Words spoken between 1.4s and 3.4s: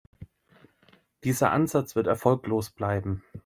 Ansatz wird erfolglos bleiben.